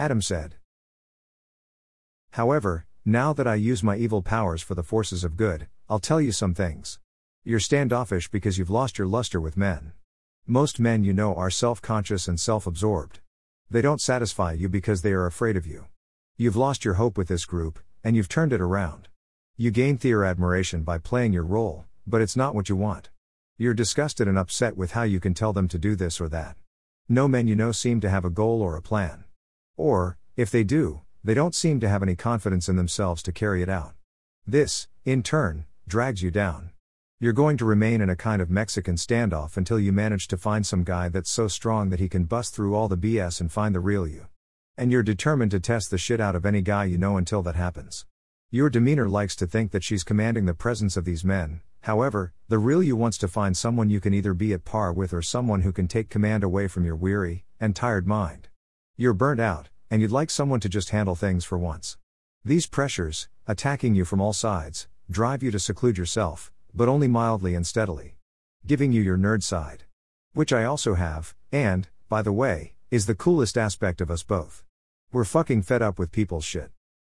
[0.00, 0.54] Adam said.
[2.30, 6.22] However, now that I use my evil powers for the forces of good, I'll tell
[6.22, 6.98] you some things.
[7.44, 9.92] You're standoffish because you've lost your luster with men.
[10.46, 13.20] Most men you know are self conscious and self absorbed.
[13.68, 15.84] They don't satisfy you because they are afraid of you.
[16.38, 19.08] You've lost your hope with this group, and you've turned it around.
[19.58, 23.10] You gain their admiration by playing your role, but it's not what you want.
[23.58, 26.56] You're disgusted and upset with how you can tell them to do this or that.
[27.06, 29.24] No men you know seem to have a goal or a plan.
[29.80, 33.62] Or, if they do, they don't seem to have any confidence in themselves to carry
[33.62, 33.94] it out.
[34.46, 36.72] This, in turn, drags you down.
[37.18, 40.66] You're going to remain in a kind of Mexican standoff until you manage to find
[40.66, 43.74] some guy that's so strong that he can bust through all the BS and find
[43.74, 44.26] the real you.
[44.76, 47.56] And you're determined to test the shit out of any guy you know until that
[47.56, 48.04] happens.
[48.50, 52.58] Your demeanor likes to think that she's commanding the presence of these men, however, the
[52.58, 55.62] real you wants to find someone you can either be at par with or someone
[55.62, 58.49] who can take command away from your weary and tired mind.
[59.00, 61.96] You're burnt out, and you'd like someone to just handle things for once.
[62.44, 67.54] These pressures, attacking you from all sides, drive you to seclude yourself, but only mildly
[67.54, 68.18] and steadily.
[68.66, 69.84] Giving you your nerd side.
[70.34, 74.64] Which I also have, and, by the way, is the coolest aspect of us both.
[75.12, 76.70] We're fucking fed up with people's shit.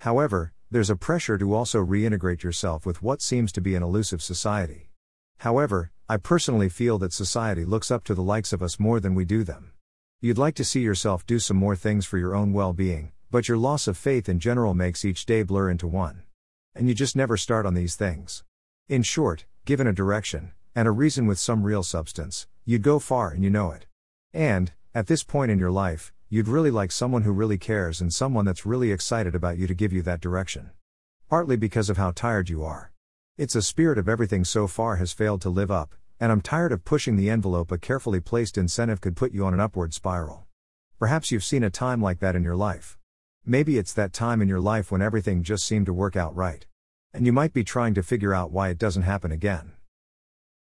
[0.00, 4.20] However, there's a pressure to also reintegrate yourself with what seems to be an elusive
[4.20, 4.90] society.
[5.38, 9.14] However, I personally feel that society looks up to the likes of us more than
[9.14, 9.72] we do them.
[10.22, 13.48] You'd like to see yourself do some more things for your own well being, but
[13.48, 16.24] your loss of faith in general makes each day blur into one.
[16.74, 18.44] And you just never start on these things.
[18.86, 23.30] In short, given a direction, and a reason with some real substance, you'd go far
[23.30, 23.86] and you know it.
[24.34, 28.12] And, at this point in your life, you'd really like someone who really cares and
[28.12, 30.68] someone that's really excited about you to give you that direction.
[31.30, 32.92] Partly because of how tired you are.
[33.38, 36.70] It's a spirit of everything so far has failed to live up, and I'm tired
[36.70, 40.46] of pushing the envelope a carefully placed incentive could put you on an upward spiral.
[40.98, 42.98] Perhaps you've seen a time like that in your life.
[43.46, 46.66] Maybe it's that time in your life when everything just seemed to work out right.
[47.14, 49.72] And you might be trying to figure out why it doesn't happen again.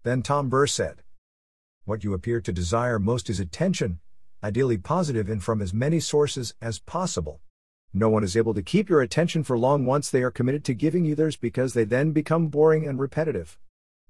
[0.03, 1.01] Then Tom Burr said,
[1.83, 3.99] What you appear to desire most is attention,
[4.43, 7.41] ideally positive and from as many sources as possible.
[7.91, 10.75] No one is able to keep your attention for long once they are committed to
[10.75, 13.57] giving you theirs because they then become boring and repetitive.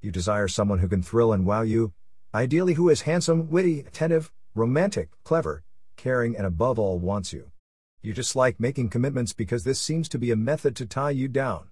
[0.01, 1.93] You desire someone who can thrill and wow you,
[2.33, 5.63] ideally who is handsome, witty, attentive, romantic, clever,
[5.97, 7.51] caring, and above all wants you.
[8.01, 11.67] You dislike making commitments because this seems to be a method to tie you down.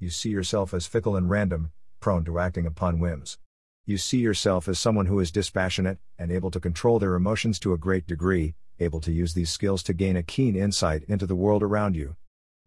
[0.00, 3.38] You see yourself as fickle and random, prone to acting upon whims.
[3.86, 7.72] You see yourself as someone who is dispassionate and able to control their emotions to
[7.72, 11.36] a great degree, able to use these skills to gain a keen insight into the
[11.36, 12.16] world around you.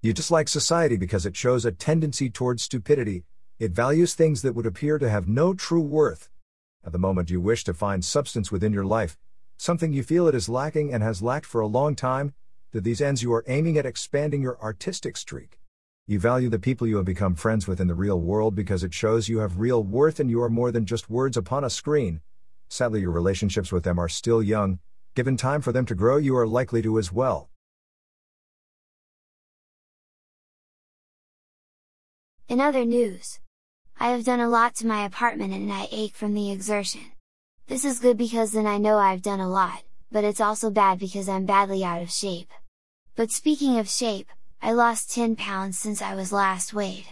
[0.01, 3.23] You dislike society because it shows a tendency towards stupidity,
[3.61, 6.31] it values things that would appear to have no true worth.
[6.83, 9.19] At the moment you wish to find substance within your life,
[9.55, 12.33] something you feel it is lacking and has lacked for a long time,
[12.71, 15.59] to these ends you are aiming at expanding your artistic streak.
[16.07, 18.95] You value the people you have become friends with in the real world because it
[18.95, 22.21] shows you have real worth and you are more than just words upon a screen.
[22.67, 24.79] Sadly, your relationships with them are still young.
[25.13, 27.51] Given time for them to grow, you are likely to as well.
[32.49, 33.39] In other news,
[34.01, 37.11] I have done a lot to my apartment and I ache from the exertion.
[37.67, 40.97] This is good because then I know I've done a lot, but it's also bad
[40.97, 42.51] because I'm badly out of shape.
[43.15, 44.27] But speaking of shape,
[44.59, 47.05] I lost 10 pounds since I was last weighed.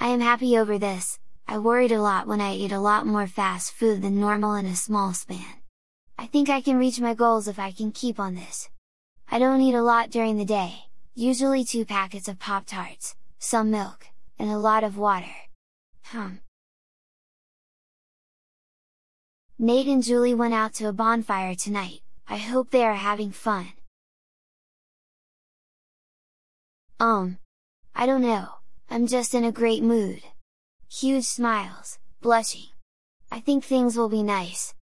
[0.00, 3.28] I am happy over this, I worried a lot when I ate a lot more
[3.28, 5.62] fast food than normal in a small span.
[6.18, 8.68] I think I can reach my goals if I can keep on this.
[9.30, 13.70] I don't eat a lot during the day, usually 2 packets of Pop Tarts, some
[13.70, 14.08] milk,
[14.40, 15.45] and a lot of water.
[16.10, 16.36] Hmm.
[19.58, 23.72] Nate and Julie went out to a bonfire tonight, I hope they are having fun.
[27.00, 27.38] Um.
[27.92, 28.46] I don't know,
[28.88, 30.22] I'm just in a great mood.
[30.88, 32.68] Huge smiles, blushing.
[33.32, 34.74] I think things will be nice.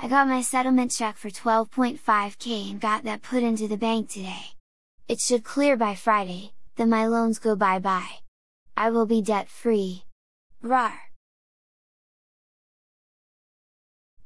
[0.00, 4.56] I got my settlement check for 12.5k and got that put into the bank today.
[5.06, 8.22] It should clear by Friday, then my loans go bye bye.
[8.76, 10.04] I will be debt free.
[10.64, 10.94] Rar!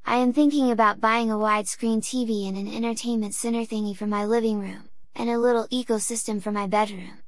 [0.06, 4.24] I am thinking about buying a widescreen TV and an entertainment center thingy for my
[4.24, 7.24] living room, and a little ecosystem for my bedroom.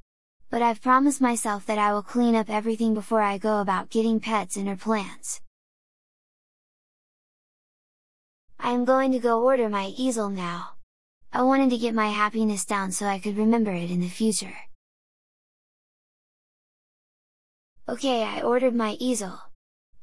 [0.49, 4.21] But I've promised myself that I will clean up everything before I go about getting
[4.21, 5.41] pets and or plants.
[8.61, 10.75] I am going to go order my easel now.
[11.33, 14.70] I wanted to get my happiness down so I could remember it in the future.
[17.89, 19.41] Okay I ordered my easel.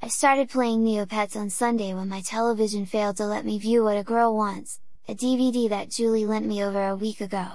[0.03, 3.97] I started playing Neopets on Sunday when my television failed to let me view What
[3.97, 7.47] a Girl Wants, a DVD that Julie lent me over a week ago.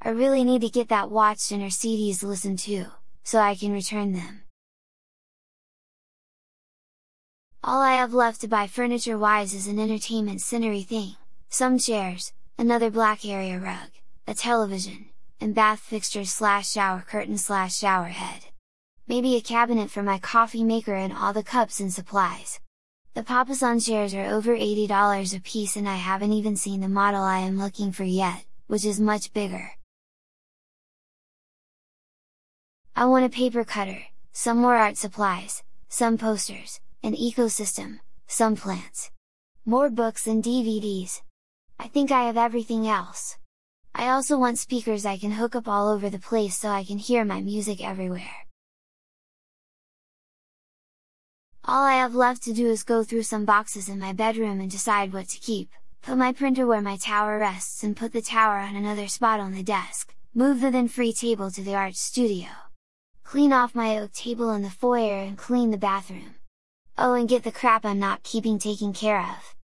[0.00, 2.86] I really need to get that watched and her CDs listened to,
[3.24, 4.42] so I can return them.
[7.64, 11.16] All I have left to buy furniture wise is an entertainment scenery thing,
[11.48, 13.90] some chairs, another black area rug,
[14.26, 15.06] a television,
[15.40, 18.46] and bath fixtures slash shower curtain slash shower head.
[19.08, 22.60] Maybe a cabinet for my coffee maker and all the cups and supplies.
[23.14, 27.22] The Papasan chairs are over $80 a piece and I haven't even seen the model
[27.22, 29.70] I am looking for yet, which is much bigger.
[32.94, 34.02] I want a paper cutter,
[34.34, 39.10] some more art supplies, some posters, an ecosystem, some plants.
[39.64, 41.22] More books and DVDs.
[41.80, 43.38] I think I have everything else.
[43.94, 46.98] I also want speakers I can hook up all over the place so I can
[46.98, 48.47] hear my music everywhere.
[51.70, 54.70] All I have left to do is go through some boxes in my bedroom and
[54.70, 55.68] decide what to keep,
[56.00, 59.52] put my printer where my tower rests and put the tower on another spot on
[59.52, 62.46] the desk, move the then free table to the art studio.
[63.22, 66.36] Clean off my oak table in the foyer and clean the bathroom.
[66.96, 69.54] Oh and get the crap I'm not keeping taken care of.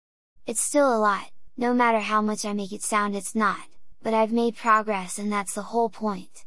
[0.47, 3.67] It's still a lot, no matter how much I make it sound it's not,
[4.03, 6.45] but I've made progress and that's the whole point.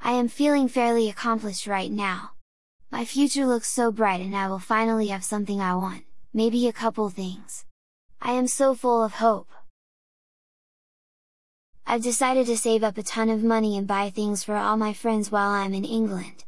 [0.00, 2.37] I am feeling fairly accomplished right now.
[2.90, 6.72] My future looks so bright and I will finally have something I want, maybe a
[6.72, 7.66] couple things.
[8.20, 9.48] I am so full of hope.
[11.86, 14.94] I've decided to save up a ton of money and buy things for all my
[14.94, 16.44] friends while I'm in England.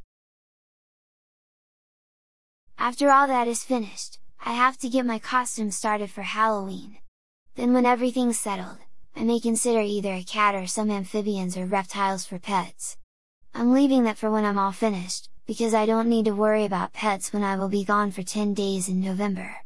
[2.79, 6.99] After all that is finished, I have to get my costume started for Halloween.
[7.55, 8.79] Then when everything's settled,
[9.15, 12.97] I may consider either a cat or some amphibians or reptiles for pets.
[13.55, 16.93] I'm leaving that for when I'm all finished, because I don't need to worry about
[16.93, 19.57] pets when I will be gone for 10 days in November.